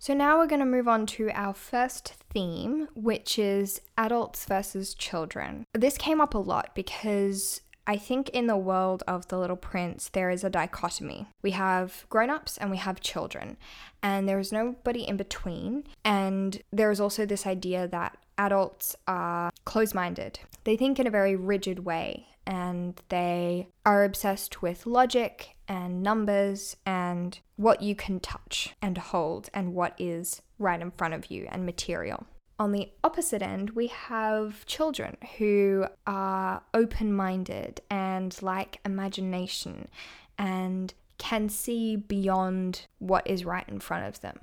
[0.00, 4.94] So now we're going to move on to our first theme, which is adults versus
[4.94, 5.64] children.
[5.74, 10.10] This came up a lot because I think in the world of The Little Prince,
[10.10, 11.26] there is a dichotomy.
[11.40, 13.56] We have grown ups and we have children,
[14.02, 15.84] and there is nobody in between.
[16.04, 21.10] And there is also this idea that adults are close minded, they think in a
[21.10, 28.20] very rigid way, and they are obsessed with logic and numbers and what you can
[28.20, 32.26] touch and hold and what is right in front of you and material.
[32.58, 39.88] On the opposite end, we have children who are open minded and like imagination
[40.36, 44.40] and can see beyond what is right in front of them.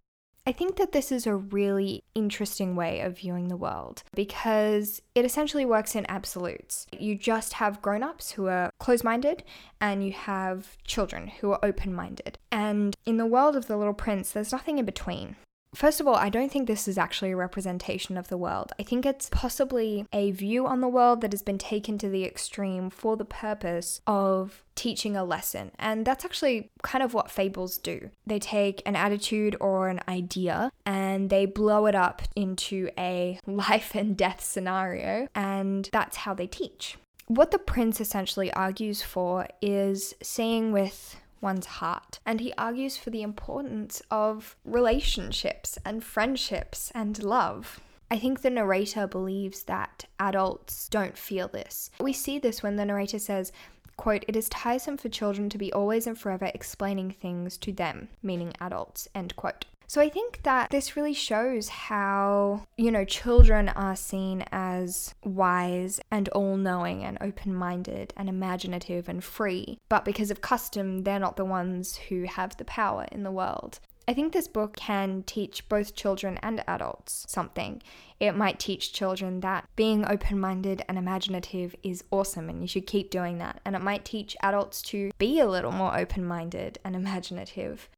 [0.48, 5.26] I think that this is a really interesting way of viewing the world because it
[5.26, 6.86] essentially works in absolutes.
[6.98, 9.44] You just have grown ups who are close minded
[9.82, 12.38] and you have children who are open minded.
[12.52, 15.36] And in the world of The Little Prince, there's nothing in between.
[15.76, 18.72] First of all, I don't think this is actually a representation of the world.
[18.80, 22.24] I think it's possibly a view on the world that has been taken to the
[22.24, 25.72] extreme for the purpose of teaching a lesson.
[25.78, 28.10] And that's actually kind of what fables do.
[28.26, 33.96] They take an attitude or an idea and they blow it up into a life
[33.96, 36.98] and death scenario, and that's how they teach.
[37.28, 42.20] What the prince essentially argues for is seeing with one's heart.
[42.26, 47.80] And he argues for the importance of relationships and friendships and love.
[48.12, 51.90] I think the narrator believes that adults don't feel this.
[52.00, 53.52] We see this when the narrator says,
[53.96, 58.10] quote, it is tiresome for children to be always and forever explaining things to them,
[58.22, 59.66] meaning adults, end quote.
[59.88, 66.00] So I think that this really shows how, you know, children are seen as wise
[66.12, 69.78] and all knowing and open minded and imaginative and free.
[69.90, 73.80] But because of custom, they're not the ones who have the power in the world.
[74.08, 77.82] I think this book can teach both children and adults something.
[78.20, 82.86] It might teach children that being open minded and imaginative is awesome and you should
[82.86, 83.62] keep doing that.
[83.66, 87.90] And it might teach adults to be a little more open minded and imaginative.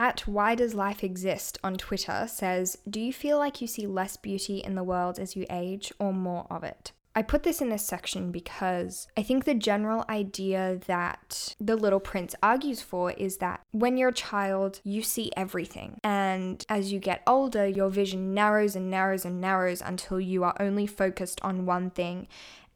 [0.00, 4.16] At Why Does Life Exist on Twitter says, Do you feel like you see less
[4.16, 6.92] beauty in the world as you age or more of it?
[7.14, 12.00] I put this in this section because I think the general idea that The Little
[12.00, 15.98] Prince argues for is that when you're a child, you see everything.
[16.02, 20.56] And as you get older, your vision narrows and narrows and narrows until you are
[20.58, 22.26] only focused on one thing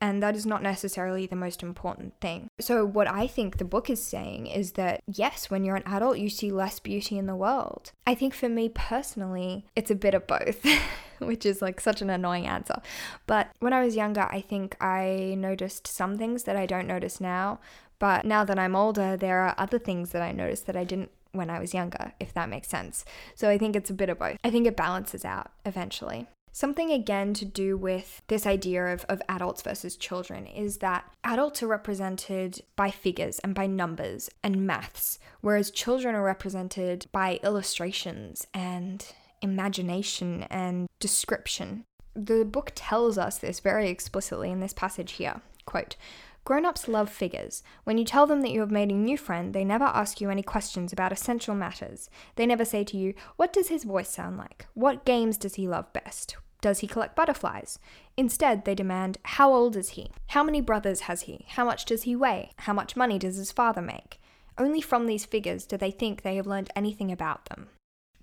[0.00, 2.48] and that is not necessarily the most important thing.
[2.60, 6.18] So, what I think the book is saying is that yes, when you're an adult,
[6.18, 7.92] you see less beauty in the world.
[8.06, 10.64] I think for me personally, it's a bit of both.
[11.18, 12.82] which is like such an annoying answer.
[13.26, 17.20] But when I was younger, I think I noticed some things that I don't notice
[17.20, 17.60] now.
[17.98, 21.10] But now that I'm older, there are other things that I noticed that I didn't
[21.32, 23.04] when I was younger, if that makes sense.
[23.34, 24.36] So I think it's a bit of both.
[24.44, 26.28] I think it balances out eventually.
[26.56, 31.64] Something again to do with this idea of, of adults versus children is that adults
[31.64, 38.46] are represented by figures and by numbers and maths, whereas children are represented by illustrations
[38.54, 39.04] and
[39.42, 41.86] imagination and description.
[42.14, 45.40] The book tells us this very explicitly in this passage here.
[45.66, 45.96] Quote,
[46.44, 47.62] Grown ups love figures.
[47.84, 50.28] When you tell them that you have made a new friend, they never ask you
[50.28, 52.10] any questions about essential matters.
[52.36, 54.66] They never say to you, What does his voice sound like?
[54.74, 56.36] What games does he love best?
[56.60, 57.78] Does he collect butterflies?
[58.18, 60.10] Instead, they demand, How old is he?
[60.28, 61.46] How many brothers has he?
[61.48, 62.50] How much does he weigh?
[62.58, 64.20] How much money does his father make?
[64.58, 67.68] Only from these figures do they think they have learned anything about them.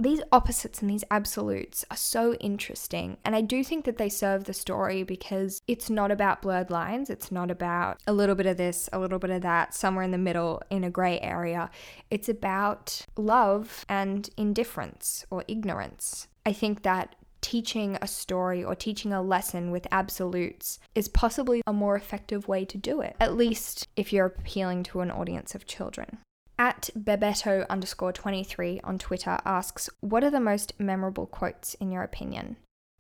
[0.02, 4.46] These opposites and these absolutes are so interesting, and I do think that they serve
[4.46, 7.12] the story because it's not about blurred lines.
[7.12, 10.10] It's not about a little bit of this, a little bit of that, somewhere in
[10.10, 11.70] the middle in a grey area.
[12.10, 16.28] It's about love and indifference or ignorance.
[16.48, 21.74] I think that teaching a story or teaching a lesson with absolutes is possibly a
[21.74, 25.68] more effective way to do it, at least if you're appealing to an audience of
[25.68, 26.18] children.
[26.62, 32.04] At Bebeto underscore 23 on Twitter asks, What are the most memorable quotes in your
[32.04, 32.58] opinion?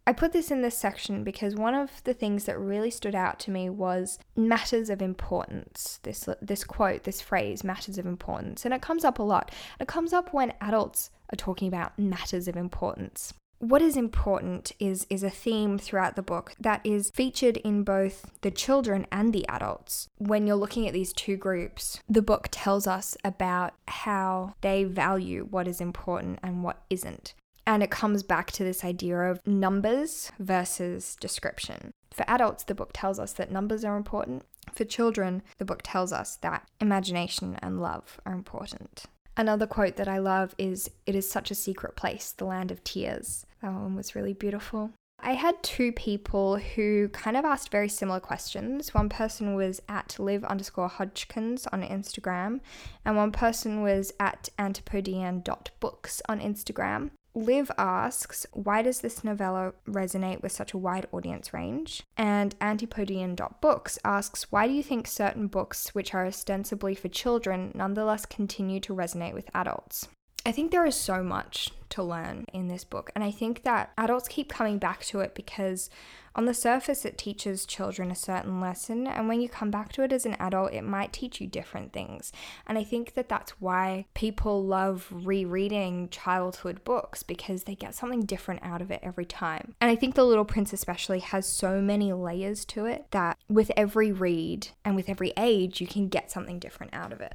[0.08, 3.39] I put this in this section because one of the things that really stood out
[3.41, 6.00] to me was matters of importance.
[6.02, 9.52] This this quote, this phrase, matters of importance, and it comes up a lot.
[9.80, 15.06] It comes up when adults are talking about matters of importance what is important is
[15.08, 19.47] is a theme throughout the book that is featured in both the children and the
[19.47, 20.10] adults.
[20.17, 25.47] When you're looking at these two groups, the book tells us about how they value
[25.47, 27.36] what is important and what isn't.
[27.67, 31.93] And it comes back to this idea of numbers versus description.
[32.12, 34.43] For adults, the book tells us that numbers are important.
[34.74, 39.04] For children, the book tells us that imagination and love are important.
[39.38, 42.84] Another quote that I love is It is such a secret place, the land of
[42.84, 43.45] tears.
[43.62, 44.91] That one was really beautiful.
[45.24, 48.91] I had two people who kind of asked very similar questions.
[48.93, 52.62] One person was at liv underscore Hodgkins on Instagram,
[53.06, 57.12] and one person was at antipodean.books on Instagram.
[57.34, 62.04] Liv asks, why does this novella resonate with such a wide audience range?
[62.17, 68.26] And Antipodean.books asks, why do you think certain books, which are ostensibly for children, nonetheless
[68.26, 70.09] continue to resonate with adults?
[70.46, 73.12] I think there is so much to learn in this book.
[73.14, 75.89] And I think that adults keep coming back to it because
[76.34, 79.06] on the surface it teaches children a certain lesson.
[79.06, 81.92] And when you come back to it as an adult, it might teach you different
[81.92, 82.32] things.
[82.66, 88.22] And I think that that's why people love rereading childhood books because they get something
[88.22, 89.76] different out of it every time.
[89.82, 93.72] And I think The Little Prince, especially, has so many layers to it that with
[93.76, 97.34] every read and with every age, you can get something different out of it.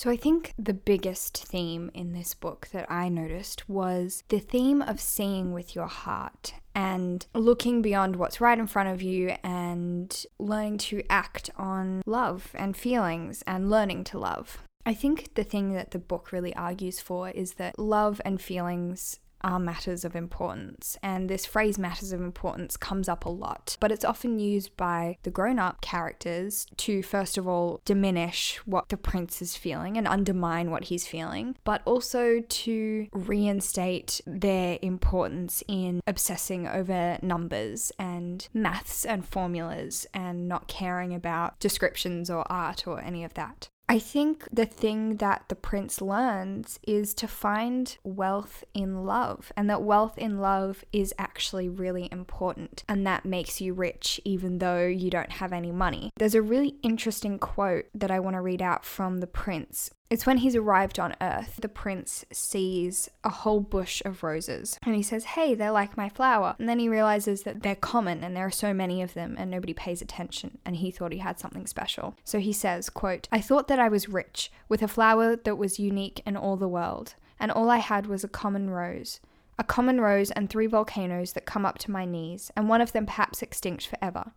[0.00, 4.80] So, I think the biggest theme in this book that I noticed was the theme
[4.80, 10.24] of seeing with your heart and looking beyond what's right in front of you and
[10.38, 14.62] learning to act on love and feelings and learning to love.
[14.86, 19.20] I think the thing that the book really argues for is that love and feelings
[19.42, 20.98] are matters of importance.
[21.02, 25.18] And this phrase, matters of importance, comes up a lot, but it's often used by
[25.22, 30.06] the grown up characters to, first of all, diminish what the prince is feeling and
[30.06, 38.48] undermine what he's feeling, but also to reinstate their importance in obsessing over numbers and
[38.52, 43.68] maths and formulas and not caring about descriptions or art or any of that.
[43.90, 49.68] I think the thing that the prince learns is to find wealth in love, and
[49.68, 54.86] that wealth in love is actually really important, and that makes you rich even though
[54.86, 56.12] you don't have any money.
[56.16, 60.26] There's a really interesting quote that I want to read out from the prince it's
[60.26, 65.04] when he's arrived on Earth, the prince sees a whole bush of roses and he
[65.04, 66.56] says, Hey, they're like my flower.
[66.58, 69.48] And then he realizes that they're common and there are so many of them and
[69.48, 72.16] nobody pays attention and he thought he had something special.
[72.24, 75.78] So he says, quote, I thought that I was rich with a flower that was
[75.78, 79.20] unique in all the world, and all I had was a common rose.
[79.58, 82.92] A common rose and three volcanoes that come up to my knees, and one of
[82.92, 84.32] them perhaps extinct forever.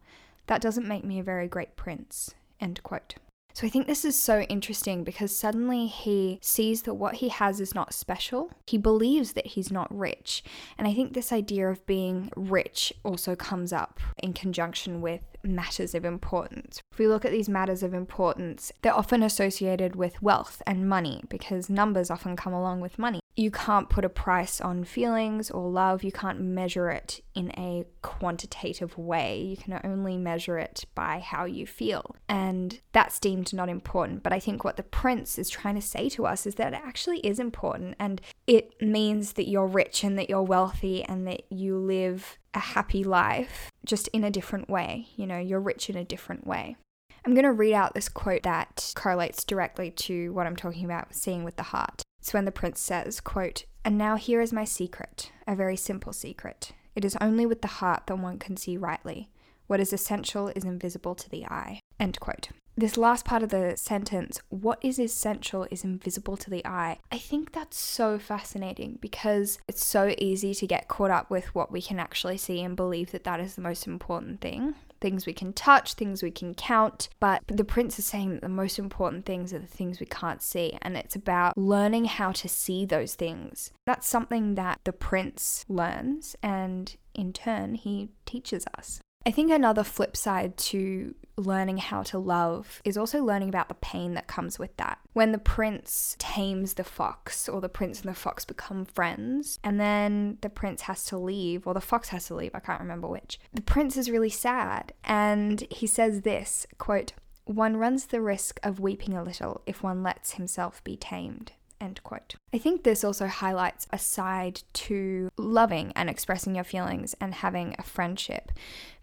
[0.47, 2.35] That doesn't make me a very great prince.
[2.59, 3.15] End quote.
[3.55, 7.61] So I think this is so interesting because suddenly he sees that what he has
[7.61, 8.51] is not special.
[8.65, 10.43] He believes that he's not rich.
[10.75, 15.93] And I think this idea of being rich also comes up in conjunction with matters
[15.93, 16.81] of importance.
[16.91, 21.21] If we look at these matters of importance, they're often associated with wealth and money
[21.29, 25.67] because numbers often come along with money you can't put a price on feelings or
[25.69, 26.03] love.
[26.03, 29.41] You can't measure it in a quantitative way.
[29.41, 32.15] You can only measure it by how you feel.
[32.29, 34.21] And that's deemed not important.
[34.21, 36.81] But I think what the prince is trying to say to us is that it
[36.85, 37.95] actually is important.
[37.97, 42.59] And it means that you're rich and that you're wealthy and that you live a
[42.59, 45.07] happy life just in a different way.
[45.15, 46.77] You know, you're rich in a different way.
[47.25, 51.15] I'm going to read out this quote that correlates directly to what I'm talking about
[51.15, 52.03] seeing with the heart.
[52.23, 56.13] It's when the prince says, quote, And now here is my secret, a very simple
[56.13, 56.71] secret.
[56.95, 59.29] It is only with the heart that one can see rightly.
[59.67, 61.81] What is essential is invisible to the eye.
[61.99, 62.47] End quote.
[62.77, 66.99] This last part of the sentence, what is essential is invisible to the eye.
[67.11, 71.73] I think that's so fascinating because it's so easy to get caught up with what
[71.73, 75.33] we can actually see and believe that that is the most important thing things we
[75.33, 77.09] can touch, things we can count.
[77.19, 80.41] But the prince is saying that the most important things are the things we can't
[80.41, 80.77] see.
[80.81, 83.71] And it's about learning how to see those things.
[83.85, 89.01] That's something that the prince learns, and in turn, he teaches us.
[89.25, 93.75] I think another flip side to learning how to love is also learning about the
[93.75, 94.99] pain that comes with that.
[95.13, 99.79] When the prince tames the fox, or the prince and the fox become friends, and
[99.79, 103.07] then the prince has to leave, or the fox has to leave, I can't remember
[103.07, 103.39] which.
[103.53, 107.13] The prince is really sad, and he says this quote,
[107.45, 111.51] one runs the risk of weeping a little if one lets himself be tamed.
[111.83, 112.35] End quote.
[112.53, 117.75] I think this also highlights a side to loving and expressing your feelings and having
[117.77, 118.53] a friendship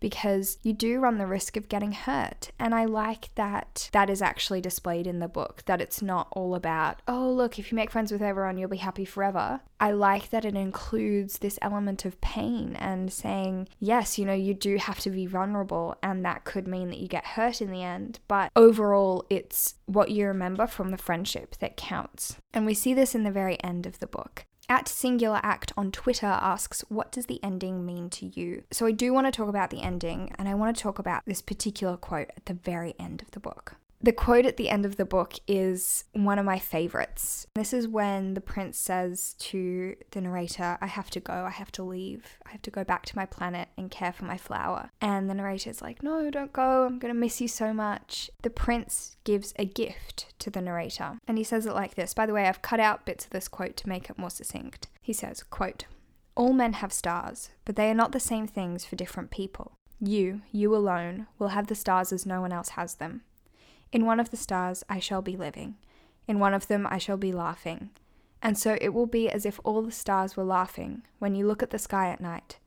[0.00, 2.52] because you do run the risk of getting hurt.
[2.58, 6.54] And I like that that is actually displayed in the book, that it's not all
[6.54, 9.60] about, oh, look, if you make friends with everyone, you'll be happy forever.
[9.78, 14.54] I like that it includes this element of pain and saying, yes, you know, you
[14.54, 17.82] do have to be vulnerable, and that could mean that you get hurt in the
[17.82, 18.20] end.
[18.26, 22.36] But overall, it's what you remember from the friendship that counts.
[22.52, 24.44] And we see this in the very end of the book.
[24.68, 28.62] At Singular Act on Twitter asks, What does the ending mean to you?
[28.70, 31.22] So I do want to talk about the ending, and I want to talk about
[31.26, 33.74] this particular quote at the very end of the book.
[34.02, 37.46] The quote at the end of the book is one of my favorites.
[37.54, 41.70] This is when the prince says to the narrator, I have to go, I have
[41.72, 44.90] to leave, I have to go back to my planet and care for my flower.
[45.02, 48.30] And the narrator's like, No, don't go, I'm gonna miss you so much.
[48.40, 52.14] The prince gives a gift to the narrator, and he says it like this.
[52.14, 54.88] By the way, I've cut out bits of this quote to make it more succinct.
[55.02, 55.84] He says, quote,
[56.34, 59.72] All men have stars, but they are not the same things for different people.
[60.00, 63.24] You, you alone, will have the stars as no one else has them.
[63.92, 65.76] In one of the stars I shall be living,
[66.28, 67.90] in one of them I shall be laughing,
[68.42, 71.62] And so it will be as if all the stars were laughing when you look
[71.62, 72.58] at the sky at night.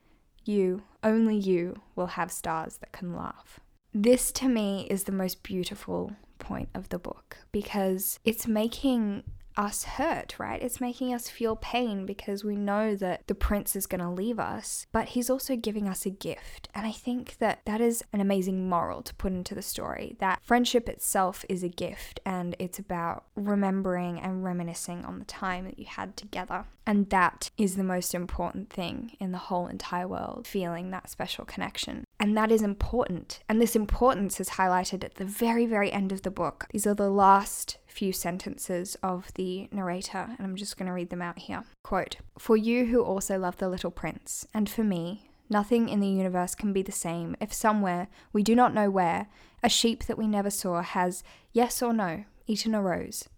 [0.46, 3.60] You, only you, will have stars that can laugh.
[3.94, 9.24] This to me is the most beautiful point of the book because it's making
[9.58, 10.62] us hurt, right?
[10.62, 14.40] It's making us feel pain because we know that the prince is going to leave
[14.40, 16.70] us, but he's also giving us a gift.
[16.74, 20.40] And I think that that is an amazing moral to put into the story that
[20.44, 25.80] friendship itself is a gift and it's about remembering and reminiscing on the time that
[25.80, 26.66] you had together.
[26.86, 31.46] And that is the most important thing in the whole entire world, feeling that special
[31.46, 32.04] connection.
[32.20, 33.40] And that is important.
[33.48, 36.68] And this importance is highlighted at the very, very end of the book.
[36.72, 41.10] These are the last few sentences of the narrator, and I'm just going to read
[41.10, 41.64] them out here.
[41.84, 46.08] Quote For you who also love the little prince, and for me, nothing in the
[46.08, 49.28] universe can be the same if somewhere, we do not know where,
[49.62, 51.24] a sheep that we never saw has,
[51.54, 53.30] yes or no, eaten a rose.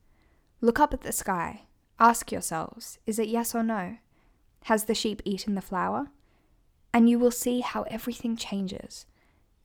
[0.61, 1.63] Look up at the sky.
[1.99, 3.97] Ask yourselves, is it yes or no?
[4.63, 6.07] Has the sheep eaten the flower?
[6.93, 9.05] And you will see how everything changes.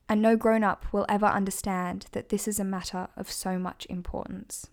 [0.07, 3.87] And no grown up will ever understand that this is a matter of so much
[3.89, 4.67] importance.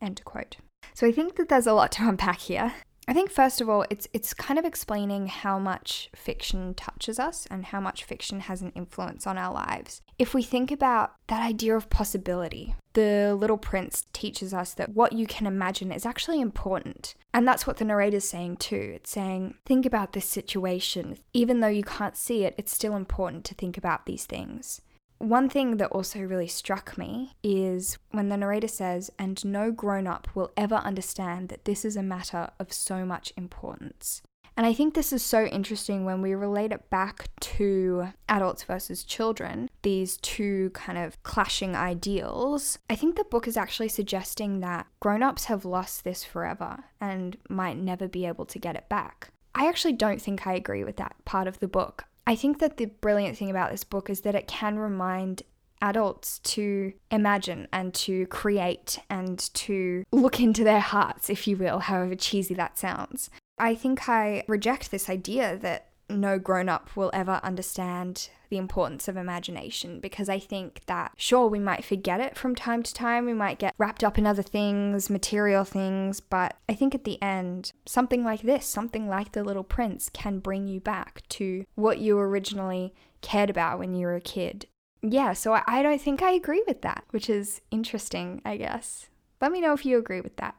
[0.00, 0.56] End quote.
[0.92, 2.74] So I think that there's a lot to unpack here.
[3.06, 7.46] I think first of all, it's it's kind of explaining how much fiction touches us
[7.50, 10.00] and how much fiction has an influence on our lives.
[10.18, 15.12] If we think about that idea of possibility, the little prince teaches us that what
[15.12, 17.14] you can imagine is actually important.
[17.34, 18.92] And that's what the narrator's saying too.
[18.94, 21.18] It's saying, think about this situation.
[21.34, 24.80] Even though you can't see it, it's still important to think about these things.
[25.18, 30.06] One thing that also really struck me is when the narrator says, and no grown
[30.06, 34.22] up will ever understand that this is a matter of so much importance.
[34.56, 39.02] And I think this is so interesting when we relate it back to adults versus
[39.02, 42.78] children, these two kind of clashing ideals.
[42.88, 47.36] I think the book is actually suggesting that grown ups have lost this forever and
[47.48, 49.30] might never be able to get it back.
[49.56, 52.04] I actually don't think I agree with that part of the book.
[52.26, 55.42] I think that the brilliant thing about this book is that it can remind
[55.82, 61.80] adults to imagine and to create and to look into their hearts, if you will,
[61.80, 63.28] however cheesy that sounds.
[63.58, 69.08] I think I reject this idea that no grown up will ever understand the importance
[69.08, 73.26] of imagination because I think that, sure, we might forget it from time to time,
[73.26, 77.20] we might get wrapped up in other things, material things, but I think at the
[77.20, 81.98] end, something like this, something like The Little Prince, can bring you back to what
[81.98, 84.66] you originally cared about when you were a kid.
[85.02, 89.08] Yeah, so I, don't think I agree with that, which is interesting, I guess.
[89.40, 90.54] Let me know if you agree with that.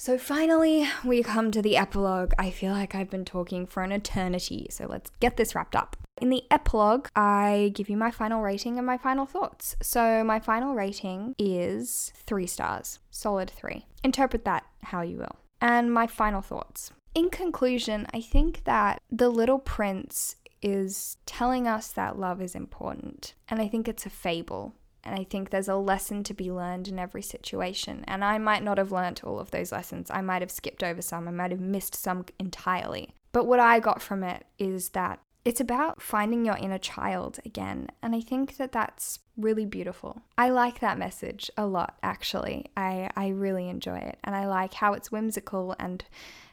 [0.00, 2.32] So finally, we come to the epilogue.
[2.38, 5.96] I feel like I've been talking for an eternity, so let's get this wrapped up.
[6.22, 9.74] In the epilogue, I give you my final rating and my final thoughts.
[9.82, 13.86] So, my final rating is three stars, solid three.
[14.04, 15.36] Interpret that how you will.
[15.60, 16.92] And my final thoughts.
[17.16, 23.34] In conclusion, I think that The Little Prince is telling us that love is important.
[23.48, 24.74] And I think it's a fable.
[25.04, 28.04] And I think there's a lesson to be learned in every situation.
[28.06, 30.10] And I might not have learnt all of those lessons.
[30.10, 31.28] I might have skipped over some.
[31.28, 33.14] I might have missed some entirely.
[33.32, 37.88] But what I got from it is that it's about finding your inner child again.
[38.02, 40.20] And I think that that's really beautiful.
[40.36, 42.66] I like that message a lot, actually.
[42.76, 44.18] I, I really enjoy it.
[44.24, 46.04] And I like how it's whimsical and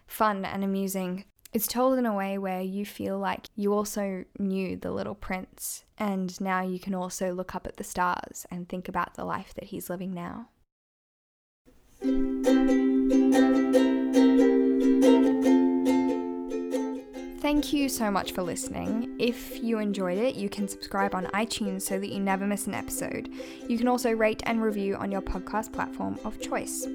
[0.08, 1.26] fun and amusing.
[1.56, 5.86] It's told in a way where you feel like you also knew the little prince,
[5.98, 9.54] and now you can also look up at the stars and think about the life
[9.54, 10.50] that he's living now.
[17.40, 19.05] Thank you so much for listening.
[19.26, 22.76] If you enjoyed it, you can subscribe on iTunes so that you never miss an
[22.76, 23.28] episode.
[23.68, 26.88] You can also rate and review on your podcast platform of choice.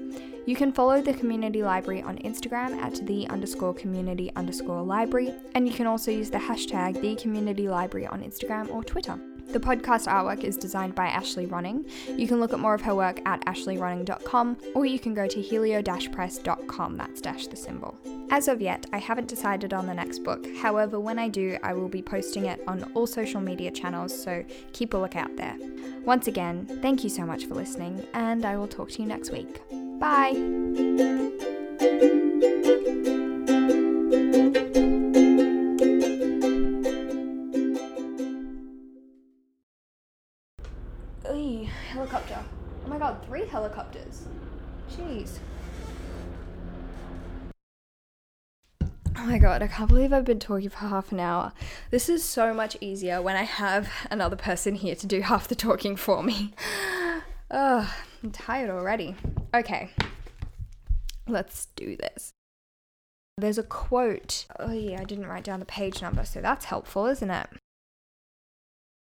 [0.45, 5.67] You can follow the community library on Instagram at the underscore community underscore library, and
[5.67, 9.19] you can also use the hashtag the community library on Instagram or Twitter.
[9.51, 11.89] The podcast artwork is designed by Ashley Ronning.
[12.17, 15.41] You can look at more of her work at ashleyronning.com or you can go to
[15.41, 17.97] helio-press.com, that's dash the symbol.
[18.29, 20.47] As of yet, I haven't decided on the next book.
[20.55, 24.45] However, when I do, I will be posting it on all social media channels, so
[24.71, 25.57] keep a lookout there.
[26.05, 29.31] Once again, thank you so much for listening, and I will talk to you next
[29.31, 29.61] week.
[29.99, 30.31] Bye!
[41.91, 42.37] Helicopter.
[42.85, 44.27] Oh my god, three helicopters.
[44.91, 45.39] Jeez.
[49.17, 51.53] Oh my god, I can't believe I've been talking for half an hour.
[51.91, 55.55] This is so much easier when I have another person here to do half the
[55.55, 56.53] talking for me.
[57.51, 57.87] Ugh,
[58.23, 59.15] I'm tired already.
[59.53, 59.91] Okay,
[61.31, 62.33] Let's do this.
[63.37, 64.45] There's a quote.
[64.59, 67.47] Oh, yeah, I didn't write down the page number, so that's helpful, isn't it?